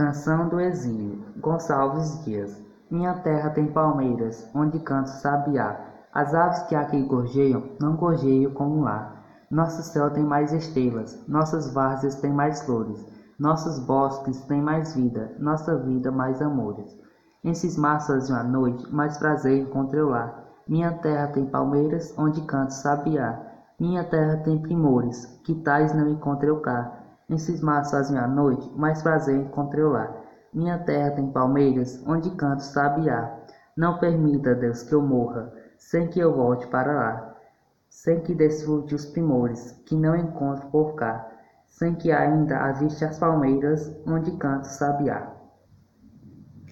[0.00, 2.58] Canção do Exílio, Gonçalves Dias.
[2.90, 5.78] Minha terra tem palmeiras, onde canto sabiá.
[6.10, 9.12] As aves que aqui gorjeiam, não gorjeiam como lá.
[9.50, 13.06] Nosso céu tem mais estrelas, nossas várzeas têm mais flores,
[13.38, 16.98] nossos bosques têm mais vida, nossa vida mais amores.
[17.44, 20.32] Em cismar sozinho à noite, mais prazer encontrei lá.
[20.66, 23.38] Minha terra tem palmeiras, onde canto sabiá.
[23.78, 26.99] Minha terra tem primores, que tais não encontrei cá.
[27.30, 30.12] Em cismar sozinho à noite, mais prazer encontrei lá.
[30.52, 33.32] Minha terra tem palmeiras, onde canto sabiá.
[33.76, 37.36] Não permita, Deus, que eu morra, sem que eu volte para lá.
[37.88, 41.24] Sem que desfrute os primores, que não encontro por cá.
[41.68, 45.39] Sem que ainda aviste as palmeiras, onde canto sabiá.